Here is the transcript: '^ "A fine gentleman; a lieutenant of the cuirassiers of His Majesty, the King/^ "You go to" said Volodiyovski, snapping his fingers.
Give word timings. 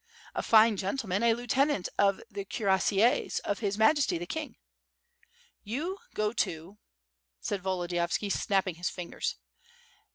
'^ 0.01 0.03
"A 0.33 0.41
fine 0.41 0.77
gentleman; 0.77 1.21
a 1.21 1.35
lieutenant 1.35 1.87
of 1.99 2.23
the 2.27 2.43
cuirassiers 2.43 3.39
of 3.41 3.59
His 3.59 3.77
Majesty, 3.77 4.17
the 4.17 4.25
King/^ 4.25 4.55
"You 5.61 5.99
go 6.15 6.33
to" 6.33 6.79
said 7.39 7.61
Volodiyovski, 7.61 8.31
snapping 8.31 8.73
his 8.77 8.89
fingers. 8.89 9.35